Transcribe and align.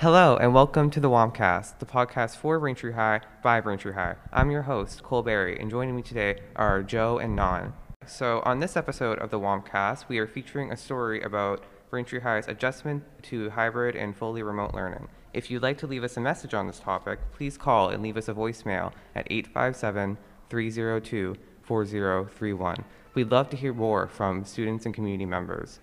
Hello, 0.00 0.36
and 0.36 0.54
welcome 0.54 0.90
to 0.90 1.00
the 1.00 1.10
WampCast, 1.10 1.80
the 1.80 1.84
podcast 1.84 2.36
for 2.36 2.60
Braintree 2.60 2.92
High 2.92 3.20
by 3.42 3.60
Braintree 3.60 3.94
High. 3.94 4.14
I'm 4.32 4.48
your 4.48 4.62
host, 4.62 5.02
Cole 5.02 5.24
Berry, 5.24 5.58
and 5.58 5.68
joining 5.68 5.96
me 5.96 6.02
today 6.02 6.38
are 6.54 6.84
Joe 6.84 7.18
and 7.18 7.34
Non. 7.34 7.72
So, 8.06 8.40
on 8.44 8.60
this 8.60 8.76
episode 8.76 9.18
of 9.18 9.30
the 9.30 9.40
WampCast, 9.40 10.06
we 10.06 10.18
are 10.18 10.28
featuring 10.28 10.70
a 10.70 10.76
story 10.76 11.20
about 11.20 11.64
Braintree 11.90 12.20
High's 12.20 12.46
adjustment 12.46 13.02
to 13.24 13.50
hybrid 13.50 13.96
and 13.96 14.16
fully 14.16 14.40
remote 14.40 14.72
learning. 14.72 15.08
If 15.34 15.50
you'd 15.50 15.64
like 15.64 15.78
to 15.78 15.88
leave 15.88 16.04
us 16.04 16.16
a 16.16 16.20
message 16.20 16.54
on 16.54 16.68
this 16.68 16.78
topic, 16.78 17.18
please 17.32 17.58
call 17.58 17.88
and 17.88 18.00
leave 18.00 18.16
us 18.16 18.28
a 18.28 18.34
voicemail 18.34 18.92
at 19.16 19.26
857 19.28 20.16
302 20.48 21.34
4031. 21.62 22.84
We'd 23.14 23.32
love 23.32 23.50
to 23.50 23.56
hear 23.56 23.74
more 23.74 24.06
from 24.06 24.44
students 24.44 24.86
and 24.86 24.94
community 24.94 25.26
members. 25.26 25.80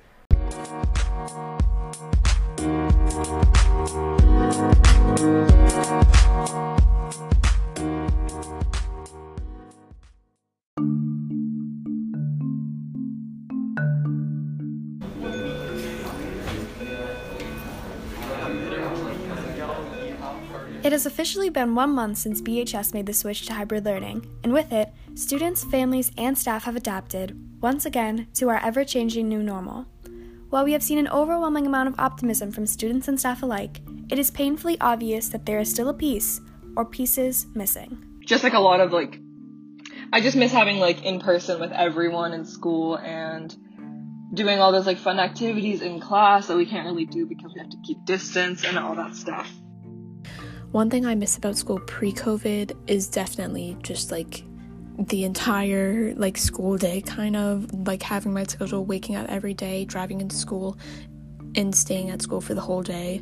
It 20.86 20.92
has 20.92 21.06
officially 21.06 21.50
been 21.50 21.76
one 21.76 21.92
month 21.92 22.18
since 22.18 22.42
BHS 22.42 22.94
made 22.95 23.06
the 23.06 23.14
switch 23.14 23.45
to 23.45 23.54
hybrid 23.54 23.86
learning, 23.86 24.26
and 24.44 24.52
with 24.52 24.72
it, 24.72 24.92
students, 25.14 25.64
families, 25.64 26.12
and 26.18 26.36
staff 26.36 26.64
have 26.64 26.76
adapted, 26.76 27.36
once 27.61 27.86
again, 27.86 28.28
to 28.36 28.50
our 28.50 28.58
ever 28.64 28.84
changing 28.84 29.28
new 29.28 29.44
normal. 29.44 29.86
While 30.56 30.64
we 30.64 30.72
have 30.72 30.84
seen 30.84 31.00
an 31.00 31.09
overwhelming 31.09 31.67
amount 31.67 31.89
of 31.89 32.00
optimism 32.00 32.50
from 32.50 32.66
students 32.66 33.09
and 33.09 33.20
staff 33.20 33.44
alike, 33.44 33.81
it 34.09 34.17
is 34.17 34.31
painfully 34.31 34.80
obvious 34.80 35.28
that 35.28 35.45
there 35.45 35.59
is 35.59 35.70
still 35.70 35.89
a 35.89 35.94
piece, 35.94 36.39
or 36.78 36.86
pieces, 36.86 37.48
missing. 37.53 38.22
Just 38.25 38.45
like 38.45 38.53
a 38.53 38.59
lot 38.59 38.80
of 38.80 38.94
like, 38.94 39.20
I 40.14 40.22
just 40.22 40.38
miss 40.38 40.53
having 40.53 40.80
like 40.80 41.03
in 41.03 41.20
person 41.20 41.59
with 41.59 41.73
everyone 41.73 42.31
in 42.31 42.45
school 42.45 42.98
and 43.00 43.53
doing 44.33 44.61
all 44.61 44.72
those 44.72 44.86
like 44.86 44.98
fun 44.98 45.20
activities 45.20 45.81
in 45.81 46.00
class 46.00 46.48
that 46.48 46.56
we 46.56 46.66
can't 46.66 46.86
really 46.86 47.06
do 47.06 47.26
because 47.26 47.52
we 47.53 47.59
have 47.59 47.72
to 47.72 47.78
keep 47.86 48.06
distance 48.06 48.64
and 48.64 48.80
all 48.80 48.95
that 48.95 49.14
stuff. 49.14 49.52
One 50.72 50.89
thing 50.89 51.06
I 51.06 51.16
miss 51.16 51.36
about 51.36 51.58
school 51.58 51.80
pre 51.80 52.14
COVID 52.14 52.78
is 52.88 53.09
definitely 53.09 53.76
just 53.83 54.09
like 54.09 54.45
the 54.98 55.24
entire 55.24 56.14
like 56.16 56.38
school 56.38 56.78
day 56.78 57.02
kind 57.02 57.36
of 57.36 57.88
like 57.88 58.02
having 58.02 58.34
my 58.34 58.44
schedule 58.44 58.86
waking 58.86 59.16
up 59.16 59.28
every 59.30 59.54
day 59.54 59.86
driving 59.86 60.22
into 60.22 60.36
school 60.36 60.78
and 61.56 61.76
staying 61.76 62.10
at 62.10 62.22
school 62.22 62.42
for 62.42 62.54
the 62.54 62.62
whole 62.62 62.84
day. 62.84 63.22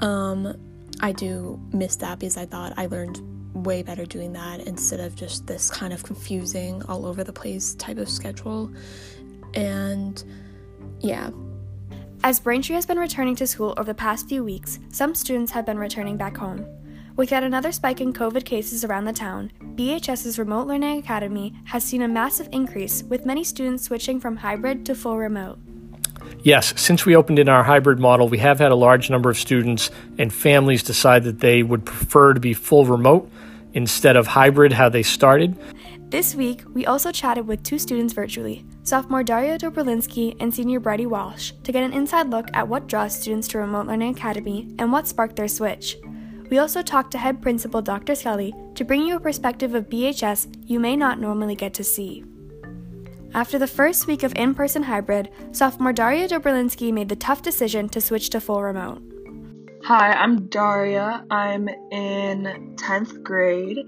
Um 0.00 0.54
i 1.00 1.10
do 1.10 1.60
miss 1.72 1.96
that 1.96 2.20
because 2.20 2.36
i 2.36 2.46
thought 2.46 2.72
i 2.76 2.86
learned 2.86 3.20
way 3.54 3.82
better 3.82 4.04
doing 4.04 4.32
that 4.32 4.60
instead 4.66 5.00
of 5.00 5.14
just 5.14 5.46
this 5.46 5.70
kind 5.70 5.92
of 5.92 6.02
confusing 6.02 6.82
all 6.84 7.06
over 7.06 7.24
the 7.24 7.32
place 7.32 7.74
type 7.76 7.98
of 7.98 8.08
schedule. 8.08 8.70
And 9.54 10.22
yeah. 11.00 11.30
As 12.22 12.40
Braintree 12.40 12.74
has 12.74 12.86
been 12.86 12.98
returning 12.98 13.36
to 13.36 13.46
school 13.46 13.74
over 13.76 13.84
the 13.84 13.94
past 13.94 14.28
few 14.28 14.42
weeks, 14.42 14.78
some 14.90 15.14
students 15.14 15.52
have 15.52 15.66
been 15.66 15.78
returning 15.78 16.16
back 16.16 16.36
home. 16.36 16.66
With 17.16 17.30
yet 17.30 17.44
another 17.44 17.70
spike 17.70 18.00
in 18.00 18.12
COVID 18.12 18.44
cases 18.44 18.84
around 18.84 19.04
the 19.04 19.12
town, 19.12 19.52
BHS's 19.76 20.36
Remote 20.36 20.66
Learning 20.66 20.98
Academy 20.98 21.54
has 21.66 21.84
seen 21.84 22.02
a 22.02 22.08
massive 22.08 22.48
increase, 22.50 23.04
with 23.04 23.24
many 23.24 23.44
students 23.44 23.84
switching 23.84 24.18
from 24.18 24.36
hybrid 24.36 24.84
to 24.86 24.96
full 24.96 25.16
remote. 25.16 25.60
Yes, 26.42 26.74
since 26.76 27.06
we 27.06 27.14
opened 27.14 27.38
in 27.38 27.48
our 27.48 27.62
hybrid 27.62 28.00
model, 28.00 28.28
we 28.28 28.38
have 28.38 28.58
had 28.58 28.72
a 28.72 28.74
large 28.74 29.10
number 29.10 29.30
of 29.30 29.36
students 29.36 29.92
and 30.18 30.32
families 30.32 30.82
decide 30.82 31.22
that 31.22 31.38
they 31.38 31.62
would 31.62 31.84
prefer 31.84 32.34
to 32.34 32.40
be 32.40 32.52
full 32.52 32.84
remote 32.84 33.30
instead 33.74 34.16
of 34.16 34.26
hybrid, 34.26 34.72
how 34.72 34.88
they 34.88 35.04
started. 35.04 35.56
This 36.10 36.34
week, 36.34 36.62
we 36.72 36.84
also 36.84 37.12
chatted 37.12 37.46
with 37.46 37.62
two 37.62 37.78
students 37.78 38.12
virtually, 38.12 38.64
sophomore 38.82 39.22
Daria 39.22 39.56
Dobrolinsky 39.56 40.36
and 40.40 40.52
senior 40.52 40.80
Brady 40.80 41.06
Walsh, 41.06 41.52
to 41.62 41.70
get 41.70 41.84
an 41.84 41.92
inside 41.92 42.30
look 42.30 42.48
at 42.54 42.66
what 42.66 42.88
draws 42.88 43.16
students 43.16 43.46
to 43.48 43.58
Remote 43.58 43.86
Learning 43.86 44.12
Academy 44.12 44.74
and 44.80 44.90
what 44.90 45.06
sparked 45.06 45.36
their 45.36 45.48
switch. 45.48 45.96
We 46.50 46.58
also 46.58 46.82
talked 46.82 47.10
to 47.12 47.18
head 47.18 47.40
principal 47.40 47.82
Dr. 47.82 48.14
Scully 48.14 48.54
to 48.74 48.84
bring 48.84 49.02
you 49.02 49.16
a 49.16 49.20
perspective 49.20 49.74
of 49.74 49.88
BHS 49.88 50.46
you 50.66 50.78
may 50.78 50.96
not 50.96 51.20
normally 51.20 51.54
get 51.54 51.74
to 51.74 51.84
see. 51.84 52.24
After 53.34 53.58
the 53.58 53.66
first 53.66 54.06
week 54.06 54.22
of 54.22 54.32
in 54.36 54.54
person 54.54 54.82
hybrid, 54.82 55.30
sophomore 55.52 55.92
Daria 55.92 56.28
Dobrolinsky 56.28 56.92
made 56.92 57.08
the 57.08 57.16
tough 57.16 57.42
decision 57.42 57.88
to 57.88 58.00
switch 58.00 58.30
to 58.30 58.40
full 58.40 58.62
remote. 58.62 59.02
Hi, 59.84 60.12
I'm 60.12 60.46
Daria. 60.46 61.24
I'm 61.30 61.68
in 61.90 62.76
10th 62.76 63.22
grade 63.22 63.78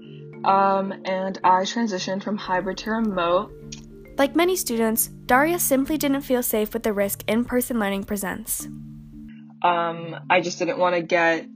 um, 0.43 0.93
and 1.05 1.39
I 1.43 1.61
transitioned 1.61 2.23
from 2.23 2.37
hybrid 2.37 2.77
to 2.79 2.91
remote. 2.91 3.51
Like 4.17 4.35
many 4.35 4.55
students, 4.55 5.07
Daria 5.07 5.59
simply 5.59 5.97
didn't 5.97 6.21
feel 6.21 6.41
safe 6.41 6.73
with 6.73 6.83
the 6.83 6.93
risk 6.93 7.23
in 7.27 7.45
person 7.45 7.79
learning 7.79 8.05
presents. 8.05 8.67
Um, 9.61 10.15
I 10.29 10.41
just 10.41 10.59
didn't 10.59 10.77
want 10.77 10.95
to 10.95 11.01
get 11.01 11.47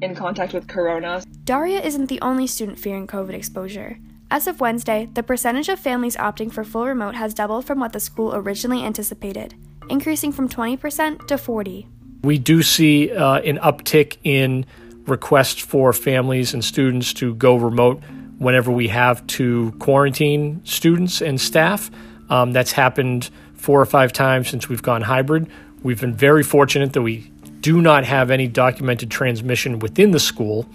in 0.00 0.14
contact 0.14 0.52
with 0.52 0.68
corona. 0.68 1.22
Daria 1.44 1.80
isn't 1.80 2.06
the 2.06 2.20
only 2.20 2.46
student 2.46 2.78
fearing 2.78 3.06
COVID 3.06 3.34
exposure. 3.34 3.98
As 4.30 4.46
of 4.46 4.60
Wednesday, 4.60 5.08
the 5.14 5.22
percentage 5.22 5.68
of 5.68 5.80
families 5.80 6.16
opting 6.16 6.52
for 6.52 6.62
full 6.62 6.86
remote 6.86 7.16
has 7.16 7.34
doubled 7.34 7.64
from 7.64 7.80
what 7.80 7.92
the 7.92 8.00
school 8.00 8.34
originally 8.34 8.84
anticipated, 8.84 9.54
increasing 9.88 10.30
from 10.30 10.48
20% 10.48 11.26
to 11.26 11.36
40. 11.36 11.86
We 12.22 12.38
do 12.38 12.62
see 12.62 13.10
uh, 13.10 13.40
an 13.40 13.58
uptick 13.58 14.18
in 14.22 14.66
requests 15.06 15.60
for 15.60 15.92
families 15.92 16.54
and 16.54 16.64
students 16.64 17.12
to 17.14 17.34
go 17.34 17.56
remote 17.56 18.02
whenever 18.38 18.70
we 18.70 18.88
have 18.88 19.26
to 19.26 19.72
quarantine 19.80 20.60
students 20.64 21.20
and 21.20 21.40
staff. 21.40 21.90
Um, 22.28 22.52
that's 22.52 22.72
happened 22.72 23.30
four 23.54 23.80
or 23.80 23.86
five 23.86 24.12
times 24.12 24.48
since 24.48 24.68
we've 24.68 24.82
gone 24.82 25.02
hybrid. 25.02 25.50
We've 25.82 26.00
been 26.00 26.14
very 26.14 26.42
fortunate 26.42 26.92
that 26.92 27.02
we 27.02 27.30
do 27.60 27.80
not 27.80 28.04
have 28.04 28.30
any 28.30 28.48
documented 28.48 29.10
transmission 29.10 29.78
within 29.78 30.10
the 30.10 30.20
school, 30.20 30.66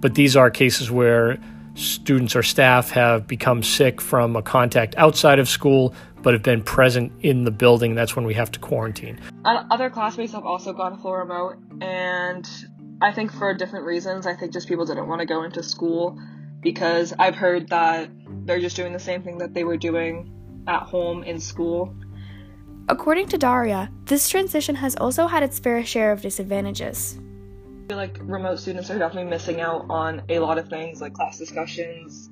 but 0.00 0.14
these 0.14 0.36
are 0.36 0.50
cases 0.50 0.90
where 0.90 1.38
students 1.74 2.36
or 2.36 2.42
staff 2.42 2.90
have 2.90 3.26
become 3.26 3.62
sick 3.62 4.00
from 4.00 4.36
a 4.36 4.42
contact 4.42 4.94
outside 4.98 5.38
of 5.38 5.48
school 5.48 5.94
but 6.22 6.34
have 6.34 6.42
been 6.42 6.62
present 6.62 7.12
in 7.22 7.44
the 7.44 7.50
building. 7.50 7.94
That's 7.94 8.14
when 8.14 8.24
we 8.24 8.34
have 8.34 8.50
to 8.52 8.60
quarantine. 8.60 9.18
Uh, 9.44 9.64
Other 9.70 9.90
classmates 9.90 10.32
have 10.32 10.44
also 10.44 10.72
gone 10.72 10.98
full 10.98 11.14
remote, 11.14 11.56
and 11.80 12.48
I 13.00 13.12
think 13.12 13.32
for 13.32 13.52
different 13.54 13.86
reasons. 13.86 14.26
I 14.26 14.34
think 14.34 14.52
just 14.52 14.68
people 14.68 14.86
didn't 14.86 15.08
want 15.08 15.20
to 15.20 15.26
go 15.26 15.42
into 15.42 15.62
school 15.62 16.18
because 16.60 17.12
I've 17.18 17.34
heard 17.34 17.68
that 17.70 18.10
they're 18.44 18.60
just 18.60 18.76
doing 18.76 18.92
the 18.92 19.00
same 19.00 19.22
thing 19.22 19.38
that 19.38 19.52
they 19.52 19.64
were 19.64 19.76
doing 19.76 20.64
at 20.68 20.82
home 20.82 21.24
in 21.24 21.40
school. 21.40 21.94
According 22.88 23.28
to 23.28 23.38
Daria, 23.38 23.90
this 24.06 24.28
transition 24.28 24.74
has 24.74 24.96
also 24.96 25.26
had 25.26 25.42
its 25.42 25.58
fair 25.58 25.84
share 25.84 26.10
of 26.12 26.20
disadvantages. 26.20 27.18
I 27.84 27.88
feel 27.88 27.96
like 27.96 28.18
remote 28.22 28.58
students 28.58 28.90
are 28.90 28.98
definitely 28.98 29.30
missing 29.30 29.60
out 29.60 29.86
on 29.88 30.22
a 30.28 30.40
lot 30.40 30.58
of 30.58 30.68
things 30.68 31.00
like 31.00 31.14
class 31.14 31.38
discussions 31.38 32.28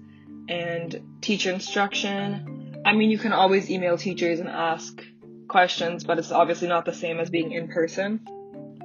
and 0.49 1.01
teacher 1.21 1.53
instruction. 1.53 2.83
I 2.85 2.95
mean, 2.95 3.11
you 3.11 3.19
can 3.19 3.33
always 3.33 3.71
email 3.71 3.97
teachers 3.97 4.41
and 4.41 4.49
ask 4.49 5.01
questions, 5.49 6.05
but 6.05 6.19
it's 6.19 6.33
obviously 6.33 6.69
not 6.69 6.85
the 6.85 6.95
same 6.95 7.21
as 7.21 7.31
being 7.31 7.53
in 7.53 7.69
person. 7.69 8.21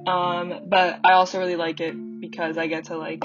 Um, 0.06 0.66
but 0.66 1.00
I 1.02 1.12
also 1.12 1.40
really 1.40 1.56
like 1.56 1.80
it 1.80 2.20
because 2.20 2.58
I 2.58 2.68
get 2.68 2.84
to 2.84 2.96
like 2.96 3.24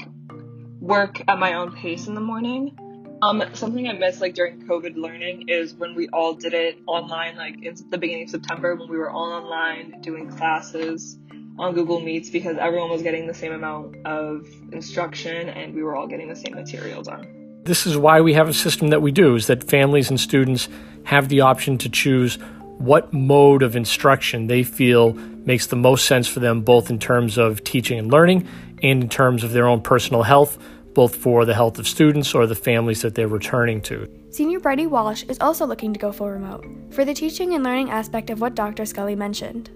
work 0.80 1.22
at 1.28 1.38
my 1.38 1.54
own 1.54 1.76
pace 1.76 2.08
in 2.08 2.14
the 2.14 2.20
morning. 2.20 2.76
Um, 3.22 3.40
something 3.52 3.88
I 3.88 3.92
miss 3.92 4.20
like 4.20 4.34
during 4.34 4.66
COVID 4.66 4.96
learning 4.96 5.48
is 5.48 5.74
when 5.74 5.94
we 5.94 6.08
all 6.08 6.34
did 6.34 6.54
it 6.54 6.78
online, 6.88 7.36
like 7.36 7.62
in 7.62 7.76
the 7.88 7.96
beginning 7.96 8.24
of 8.24 8.30
September 8.30 8.74
when 8.74 8.88
we 8.88 8.98
were 8.98 9.10
all 9.10 9.32
online 9.32 10.00
doing 10.00 10.28
classes 10.28 11.18
on 11.56 11.72
Google 11.72 12.00
Meets 12.00 12.30
because 12.30 12.56
everyone 12.58 12.90
was 12.90 13.00
getting 13.00 13.28
the 13.28 13.34
same 13.34 13.52
amount 13.52 13.94
of 14.04 14.48
instruction 14.72 15.48
and 15.50 15.72
we 15.72 15.84
were 15.84 15.94
all 15.94 16.08
getting 16.08 16.28
the 16.28 16.34
same 16.34 16.52
material 16.56 17.00
done. 17.04 17.62
This 17.62 17.86
is 17.86 17.96
why 17.96 18.20
we 18.20 18.34
have 18.34 18.48
a 18.48 18.52
system 18.52 18.88
that 18.88 19.02
we 19.02 19.12
do 19.12 19.36
is 19.36 19.46
that 19.46 19.62
families 19.70 20.10
and 20.10 20.18
students 20.18 20.68
have 21.04 21.28
the 21.28 21.42
option 21.42 21.78
to 21.78 21.88
choose 21.88 22.40
what 22.78 23.12
mode 23.12 23.62
of 23.62 23.76
instruction 23.76 24.48
they 24.48 24.64
feel 24.64 25.12
makes 25.12 25.68
the 25.68 25.76
most 25.76 26.06
sense 26.06 26.26
for 26.26 26.40
them 26.40 26.62
both 26.62 26.90
in 26.90 26.98
terms 26.98 27.38
of 27.38 27.62
teaching 27.62 28.00
and 28.00 28.10
learning 28.10 28.48
and 28.82 29.04
in 29.04 29.08
terms 29.08 29.44
of 29.44 29.52
their 29.52 29.68
own 29.68 29.80
personal 29.80 30.24
health 30.24 30.58
both 30.94 31.16
for 31.16 31.44
the 31.44 31.54
health 31.54 31.78
of 31.78 31.88
students 31.88 32.34
or 32.34 32.46
the 32.46 32.54
families 32.54 33.02
that 33.02 33.14
they're 33.14 33.28
returning 33.28 33.80
to. 33.82 34.08
Senior 34.30 34.60
Brady 34.60 34.86
Walsh 34.86 35.24
is 35.24 35.38
also 35.40 35.66
looking 35.66 35.92
to 35.92 35.98
go 35.98 36.12
full 36.12 36.30
remote 36.30 36.66
for 36.90 37.04
the 37.04 37.14
teaching 37.14 37.54
and 37.54 37.64
learning 37.64 37.90
aspect 37.90 38.30
of 38.30 38.40
what 38.40 38.54
Dr. 38.54 38.84
Scully 38.84 39.16
mentioned. 39.16 39.70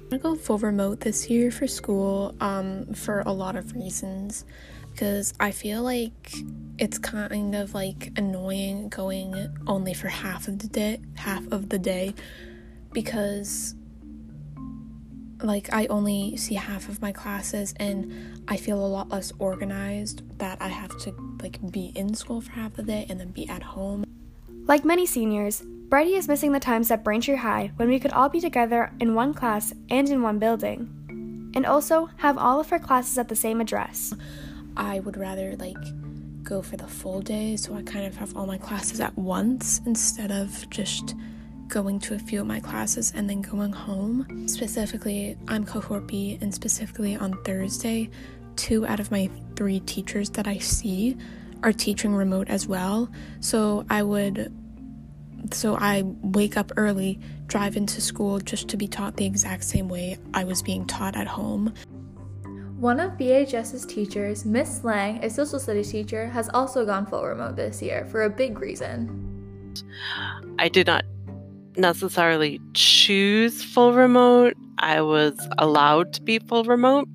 I'm 0.00 0.18
gonna 0.18 0.22
go 0.22 0.34
full 0.34 0.58
remote 0.58 1.00
this 1.00 1.30
year 1.30 1.50
for 1.50 1.66
school 1.66 2.34
um, 2.40 2.92
for 2.94 3.20
a 3.20 3.32
lot 3.32 3.56
of 3.56 3.74
reasons 3.74 4.44
because 4.90 5.32
I 5.38 5.50
feel 5.50 5.82
like 5.82 6.34
it's 6.78 6.98
kind 6.98 7.54
of 7.54 7.74
like 7.74 8.12
annoying 8.16 8.88
going 8.88 9.48
only 9.66 9.94
for 9.94 10.08
half 10.08 10.48
of 10.48 10.58
the 10.58 10.68
day, 10.68 11.00
half 11.14 11.46
of 11.52 11.68
the 11.68 11.78
day, 11.78 12.14
because 12.92 13.74
like 15.42 15.72
I 15.72 15.86
only 15.86 16.36
see 16.36 16.54
half 16.54 16.88
of 16.88 17.00
my 17.00 17.12
classes 17.12 17.74
and 17.78 18.44
I 18.48 18.56
feel 18.56 18.84
a 18.84 18.86
lot 18.86 19.08
less 19.08 19.32
organized 19.38 20.22
that 20.38 20.58
I 20.60 20.68
have 20.68 20.96
to 21.00 21.14
like 21.42 21.58
be 21.70 21.92
in 21.94 22.14
school 22.14 22.40
for 22.40 22.52
half 22.52 22.74
the 22.74 22.82
day 22.82 23.06
and 23.08 23.20
then 23.20 23.30
be 23.30 23.48
at 23.48 23.62
home. 23.62 24.04
Like 24.66 24.84
many 24.84 25.06
seniors, 25.06 25.62
Bridie 25.62 26.14
is 26.14 26.28
missing 26.28 26.52
the 26.52 26.60
times 26.60 26.90
at 26.90 27.02
Braintree 27.02 27.36
High 27.36 27.72
when 27.76 27.88
we 27.88 27.98
could 27.98 28.12
all 28.12 28.28
be 28.28 28.40
together 28.40 28.92
in 29.00 29.14
one 29.14 29.34
class 29.34 29.72
and 29.90 30.08
in 30.08 30.22
one 30.22 30.38
building, 30.38 31.50
and 31.56 31.66
also 31.66 32.10
have 32.18 32.38
all 32.38 32.60
of 32.60 32.70
our 32.72 32.78
classes 32.78 33.18
at 33.18 33.28
the 33.28 33.34
same 33.34 33.60
address. 33.60 34.14
I 34.76 35.00
would 35.00 35.16
rather 35.16 35.56
like 35.56 35.76
go 36.44 36.62
for 36.62 36.76
the 36.76 36.86
full 36.86 37.20
day 37.20 37.56
so 37.56 37.74
I 37.74 37.82
kind 37.82 38.06
of 38.06 38.16
have 38.16 38.36
all 38.36 38.46
my 38.46 38.58
classes 38.58 39.00
at 39.00 39.16
once 39.16 39.80
instead 39.84 40.30
of 40.30 40.68
just 40.70 41.14
going 41.70 42.00
to 42.00 42.14
a 42.14 42.18
few 42.18 42.40
of 42.40 42.46
my 42.46 42.60
classes 42.60 43.12
and 43.14 43.30
then 43.30 43.40
going 43.40 43.72
home. 43.72 44.46
Specifically, 44.48 45.38
I'm 45.48 45.64
cohort 45.64 46.06
B, 46.06 46.38
and 46.40 46.52
specifically 46.54 47.16
on 47.16 47.42
Thursday, 47.44 48.10
two 48.56 48.86
out 48.86 49.00
of 49.00 49.10
my 49.10 49.30
three 49.56 49.80
teachers 49.80 50.28
that 50.30 50.46
I 50.46 50.58
see 50.58 51.16
are 51.62 51.72
teaching 51.72 52.14
remote 52.14 52.48
as 52.48 52.66
well. 52.66 53.08
So 53.40 53.86
I 53.88 54.02
would 54.02 54.52
so 55.52 55.76
I 55.76 56.02
wake 56.04 56.56
up 56.56 56.72
early, 56.76 57.18
drive 57.46 57.76
into 57.76 58.00
school 58.00 58.38
just 58.40 58.68
to 58.68 58.76
be 58.76 58.86
taught 58.86 59.16
the 59.16 59.24
exact 59.24 59.64
same 59.64 59.88
way 59.88 60.18
I 60.34 60.44
was 60.44 60.62
being 60.62 60.86
taught 60.86 61.16
at 61.16 61.26
home. 61.26 61.72
One 62.78 63.00
of 63.00 63.12
BHS's 63.12 63.84
teachers, 63.84 64.44
Miss 64.44 64.84
Lang, 64.84 65.22
a 65.24 65.30
social 65.30 65.58
studies 65.58 65.90
teacher, 65.90 66.28
has 66.28 66.48
also 66.50 66.84
gone 66.86 67.06
full 67.06 67.24
remote 67.24 67.56
this 67.56 67.82
year 67.82 68.06
for 68.06 68.22
a 68.22 68.30
big 68.30 68.58
reason. 68.58 69.26
I 70.58 70.68
did 70.68 70.86
not 70.86 71.04
necessarily 71.76 72.60
choose 72.74 73.62
full 73.62 73.92
remote. 73.92 74.54
I 74.78 75.00
was 75.02 75.38
allowed 75.58 76.12
to 76.14 76.22
be 76.22 76.38
full 76.38 76.64
remote. 76.64 77.08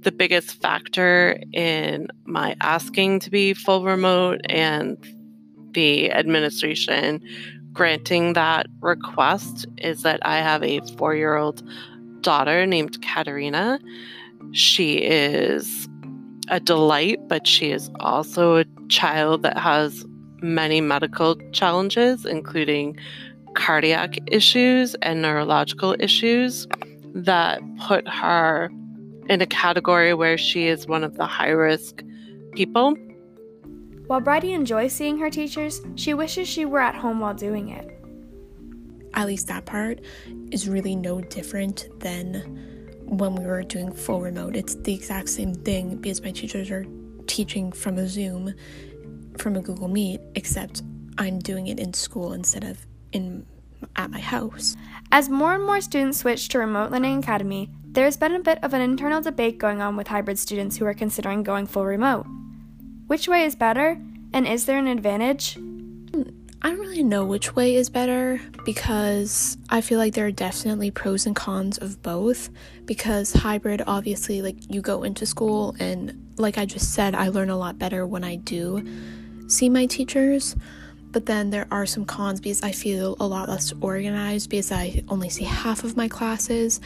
The 0.00 0.12
biggest 0.12 0.60
factor 0.60 1.40
in 1.52 2.08
my 2.24 2.56
asking 2.60 3.20
to 3.20 3.30
be 3.30 3.54
full 3.54 3.84
remote 3.84 4.40
and 4.48 4.96
the 5.72 6.10
administration 6.12 7.20
granting 7.72 8.32
that 8.32 8.66
request 8.80 9.66
is 9.78 10.02
that 10.02 10.18
I 10.26 10.38
have 10.38 10.62
a 10.62 10.80
four 10.96 11.14
year 11.14 11.36
old 11.36 11.62
daughter 12.22 12.66
named 12.66 13.00
Katerina. 13.02 13.78
She 14.52 14.96
is 14.98 15.88
a 16.48 16.60
delight, 16.60 17.20
but 17.28 17.46
she 17.46 17.70
is 17.70 17.90
also 18.00 18.56
a 18.56 18.64
child 18.88 19.42
that 19.42 19.58
has 19.58 20.04
many 20.40 20.80
medical 20.80 21.36
challenges, 21.52 22.24
including 22.24 22.96
cardiac 23.58 24.18
issues 24.28 24.94
and 25.02 25.20
neurological 25.20 25.96
issues 25.98 26.66
that 27.12 27.60
put 27.86 28.06
her 28.08 28.70
in 29.28 29.42
a 29.42 29.46
category 29.46 30.14
where 30.14 30.38
she 30.38 30.68
is 30.68 30.86
one 30.86 31.02
of 31.02 31.16
the 31.16 31.26
high 31.26 31.50
risk 31.50 32.02
people. 32.52 32.94
While 34.06 34.20
Bridie 34.20 34.52
enjoys 34.52 34.92
seeing 34.92 35.18
her 35.18 35.28
teachers, 35.28 35.82
she 35.96 36.14
wishes 36.14 36.48
she 36.48 36.64
were 36.64 36.80
at 36.80 36.94
home 36.94 37.18
while 37.20 37.34
doing 37.34 37.68
it. 37.68 37.94
At 39.14 39.26
least 39.26 39.48
that 39.48 39.66
part 39.66 40.00
is 40.52 40.68
really 40.68 40.94
no 40.94 41.20
different 41.20 41.88
than 41.98 42.34
when 43.04 43.34
we 43.34 43.44
were 43.44 43.62
doing 43.64 43.92
full 43.92 44.20
remote. 44.20 44.54
It's 44.54 44.76
the 44.76 44.94
exact 44.94 45.28
same 45.28 45.52
thing 45.52 45.96
because 45.96 46.22
my 46.22 46.30
teachers 46.30 46.70
are 46.70 46.86
teaching 47.26 47.72
from 47.72 47.98
a 47.98 48.06
Zoom, 48.06 48.54
from 49.36 49.56
a 49.56 49.60
Google 49.60 49.88
Meet, 49.88 50.20
except 50.36 50.82
I'm 51.18 51.40
doing 51.40 51.66
it 51.66 51.80
in 51.80 51.92
school 51.92 52.32
instead 52.32 52.64
of 52.64 52.86
in 53.12 53.46
at 53.96 54.10
my 54.10 54.20
house. 54.20 54.76
As 55.12 55.28
more 55.28 55.54
and 55.54 55.64
more 55.64 55.80
students 55.80 56.18
switch 56.18 56.48
to 56.48 56.58
Remote 56.58 56.90
Learning 56.90 57.18
Academy, 57.18 57.70
there 57.84 58.04
has 58.04 58.16
been 58.16 58.34
a 58.34 58.40
bit 58.40 58.62
of 58.62 58.74
an 58.74 58.80
internal 58.80 59.20
debate 59.20 59.58
going 59.58 59.80
on 59.80 59.96
with 59.96 60.08
hybrid 60.08 60.38
students 60.38 60.76
who 60.76 60.84
are 60.84 60.94
considering 60.94 61.42
going 61.42 61.66
full 61.66 61.84
remote. 61.84 62.26
Which 63.06 63.28
way 63.28 63.44
is 63.44 63.56
better, 63.56 63.98
and 64.32 64.46
is 64.46 64.66
there 64.66 64.78
an 64.78 64.86
advantage? 64.86 65.56
I 66.60 66.70
don't 66.70 66.80
really 66.80 67.04
know 67.04 67.24
which 67.24 67.54
way 67.54 67.76
is 67.76 67.88
better 67.88 68.40
because 68.64 69.56
I 69.70 69.80
feel 69.80 69.98
like 69.98 70.14
there 70.14 70.26
are 70.26 70.32
definitely 70.32 70.90
pros 70.90 71.24
and 71.24 71.36
cons 71.36 71.78
of 71.78 72.02
both. 72.02 72.50
Because 72.84 73.32
hybrid, 73.32 73.82
obviously, 73.86 74.42
like 74.42 74.56
you 74.72 74.80
go 74.80 75.04
into 75.04 75.24
school, 75.24 75.76
and 75.78 76.34
like 76.36 76.58
I 76.58 76.66
just 76.66 76.94
said, 76.94 77.14
I 77.14 77.28
learn 77.28 77.48
a 77.48 77.56
lot 77.56 77.78
better 77.78 78.06
when 78.06 78.24
I 78.24 78.36
do 78.36 78.84
see 79.46 79.68
my 79.68 79.86
teachers. 79.86 80.56
But 81.10 81.26
then 81.26 81.50
there 81.50 81.66
are 81.70 81.86
some 81.86 82.04
cons 82.04 82.40
because 82.40 82.62
I 82.62 82.72
feel 82.72 83.16
a 83.18 83.26
lot 83.26 83.48
less 83.48 83.72
organized 83.80 84.50
because 84.50 84.70
I 84.70 85.02
only 85.08 85.28
see 85.28 85.44
half 85.44 85.84
of 85.84 85.96
my 85.96 86.08
classes. 86.08 86.80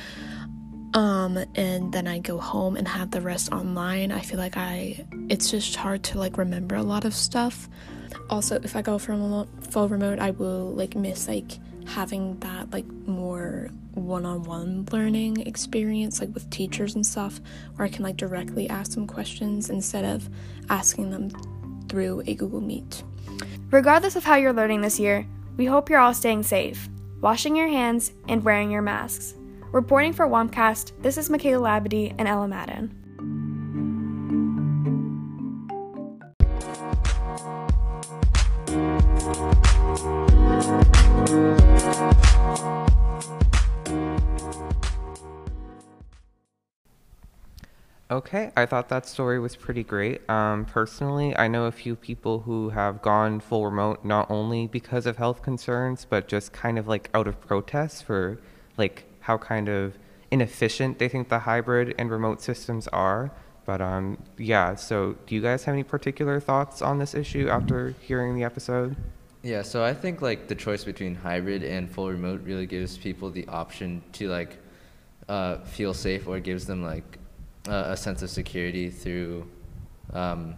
Um, 0.95 1.39
and 1.55 1.93
then 1.93 2.07
I 2.07 2.19
go 2.19 2.39
home 2.39 2.77
and 2.77 2.87
have 2.87 3.11
the 3.11 3.21
rest 3.21 3.51
online. 3.51 4.13
I 4.13 4.21
feel 4.21 4.39
like 4.39 4.57
I 4.57 5.05
it's 5.29 5.51
just 5.51 5.75
hard 5.77 6.03
to 6.05 6.19
like 6.19 6.37
remember 6.37 6.77
a 6.77 6.83
lot 6.83 7.05
of 7.05 7.15
stuff. 7.15 7.69
Also, 8.29 8.61
if 8.63 8.77
I 8.77 8.83
go 8.83 8.99
from 8.99 9.49
full 9.71 9.89
remote, 9.89 10.19
I 10.19 10.33
will 10.33 10.71
like 10.73 10.95
miss 10.95 11.29
like 11.29 11.59
having 11.87 12.39
that 12.41 12.71
like 12.73 12.87
more 13.07 13.71
one-on-one 13.95 14.87
learning 14.91 15.47
experience 15.47 16.21
like 16.21 16.33
with 16.33 16.49
teachers 16.51 16.95
and 16.95 17.05
stuff 17.05 17.41
where 17.75 17.85
I 17.85 17.91
can 17.91 18.03
like 18.03 18.17
directly 18.17 18.69
ask 18.71 18.93
them 18.93 19.07
questions 19.07 19.69
instead 19.69 20.05
of 20.05 20.29
asking 20.71 21.11
them 21.11 21.31
through 21.89 22.23
a 22.27 22.35
Google 22.35 22.61
Meet. 22.61 23.03
Regardless 23.73 24.17
of 24.17 24.25
how 24.25 24.37
you're 24.37 24.53
learning 24.53 24.83
this 24.83 25.01
year, 25.01 25.27
we 25.57 25.65
hope 25.65 25.89
you're 25.89 25.99
all 25.99 26.13
staying 26.13 26.43
safe, 26.43 26.91
washing 27.23 27.57
your 27.57 27.69
hands, 27.69 28.13
and 28.29 28.45
wearing 28.45 28.71
your 28.71 28.83
masks. 28.83 29.35
Reporting 29.73 30.13
for 30.13 30.29
WampCast, 30.29 30.93
this 31.01 31.17
is 31.17 31.31
Mckayla 31.31 31.63
Labadie 31.63 32.15
and 32.19 32.29
Ella 32.29 32.47
Madden. 32.47 33.02
Okay, 48.13 48.53
I 48.55 48.67
thought 48.67 48.91
that 48.91 49.07
story 49.07 49.41
was 49.41 49.57
pretty 49.57 49.83
great. 49.83 50.29
Um, 50.29 50.67
personally, 50.67 51.35
I 51.35 51.49
know 51.49 51.65
a 51.65 51.73
few 51.73 51.97
people 51.97 52.41
who 52.41 52.69
have 52.69 53.01
gone 53.01 53.41
full 53.41 53.65
remote 53.65 54.05
not 54.05 54.31
only 54.31 54.67
because 54.67 55.07
of 55.07 55.17
health 55.17 55.41
concerns, 55.41 56.05
but 56.05 56.29
just 56.29 56.53
kind 56.53 56.79
of 56.79 56.87
like 56.87 57.09
out 57.15 57.27
of 57.27 57.41
protest 57.41 58.05
for 58.05 58.39
like 58.77 59.05
how 59.21 59.39
kind 59.39 59.71
of 59.71 59.97
inefficient 60.31 60.99
they 60.99 61.09
think 61.09 61.31
the 61.31 61.39
hybrid 61.39 61.95
and 61.97 62.11
remote 62.11 62.43
systems 62.43 62.87
are. 62.89 63.33
But 63.65 63.81
um, 63.81 64.19
yeah, 64.37 64.75
so 64.75 65.17
do 65.27 65.35
you 65.35 65.41
guys 65.41 65.65
have 65.65 65.73
any 65.73 65.83
particular 65.83 66.39
thoughts 66.39 66.83
on 66.83 66.99
this 66.99 67.15
issue 67.15 67.49
after 67.49 67.95
hearing 68.03 68.35
the 68.37 68.45
episode? 68.45 68.95
Yeah, 69.43 69.63
so 69.63 69.83
I 69.83 69.95
think 69.95 70.21
like 70.21 70.49
the 70.49 70.55
choice 70.55 70.85
between 70.85 71.15
hybrid 71.15 71.63
and 71.63 71.91
full 71.91 72.11
remote 72.11 72.43
really 72.45 72.67
gives 72.67 72.99
people 72.99 73.31
the 73.31 73.49
option 73.49 74.03
to 74.13 74.29
like 74.29 74.59
uh, 75.31 75.61
feel 75.61 75.95
safe 75.95 76.29
or 76.29 76.41
gives 76.41 76.67
them 76.67 76.83
like 76.83 77.19
uh, 77.69 77.85
a 77.89 77.97
sense 77.97 78.23
of 78.23 78.31
security 78.31 78.91
through 78.91 79.49
um, 80.13 80.57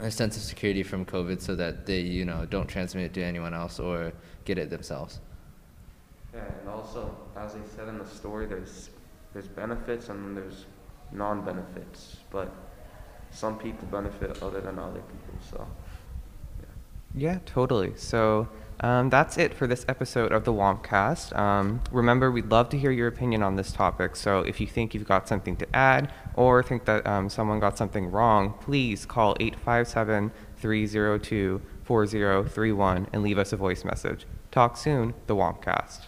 a 0.00 0.10
sense 0.10 0.36
of 0.36 0.42
security 0.42 0.82
from 0.82 1.04
COVID 1.04 1.40
so 1.40 1.56
that 1.56 1.86
they 1.86 2.00
you 2.00 2.24
know 2.24 2.46
don't 2.46 2.68
transmit 2.68 3.06
it 3.06 3.14
to 3.14 3.22
anyone 3.22 3.54
else 3.54 3.78
or 3.78 4.12
get 4.44 4.58
it 4.58 4.70
themselves. 4.70 5.20
Yeah, 6.32 6.44
and 6.60 6.68
also, 6.68 7.16
as 7.36 7.54
they 7.54 7.60
said 7.76 7.88
in 7.88 7.98
the 7.98 8.06
story, 8.06 8.46
there's 8.46 8.90
there's 9.32 9.48
benefits 9.48 10.08
and 10.08 10.24
then 10.24 10.34
there's 10.34 10.66
non-benefits, 11.12 12.16
but 12.30 12.52
some 13.30 13.58
people 13.58 13.86
benefit 13.88 14.42
other 14.42 14.60
than 14.60 14.78
other 14.78 15.00
people. 15.00 15.34
So, 15.50 15.66
yeah. 16.60 17.32
yeah, 17.32 17.38
totally. 17.46 17.92
So 17.96 18.48
um, 18.80 19.10
that's 19.10 19.36
it 19.38 19.54
for 19.54 19.66
this 19.66 19.84
episode 19.88 20.32
of 20.32 20.44
the 20.44 20.52
WampCast. 20.52 21.36
Um, 21.38 21.82
remember, 21.90 22.30
we'd 22.30 22.50
love 22.50 22.68
to 22.70 22.78
hear 22.78 22.90
your 22.90 23.08
opinion 23.08 23.42
on 23.42 23.56
this 23.56 23.72
topic. 23.72 24.16
So 24.16 24.40
if 24.40 24.60
you 24.60 24.66
think 24.66 24.94
you've 24.94 25.06
got 25.06 25.28
something 25.28 25.56
to 25.56 25.76
add 25.76 26.12
or 26.34 26.62
think 26.62 26.86
that 26.86 27.06
um, 27.06 27.28
someone 27.28 27.60
got 27.60 27.76
something 27.76 28.10
wrong, 28.10 28.54
please 28.60 29.04
call 29.04 29.36
857 29.38 30.32
302 30.56 31.62
4031 31.84 33.08
and 33.12 33.22
leave 33.22 33.38
us 33.38 33.52
a 33.52 33.56
voice 33.56 33.84
message. 33.84 34.26
Talk 34.50 34.76
soon, 34.76 35.14
the 35.26 35.36
WampCast. 35.36 36.06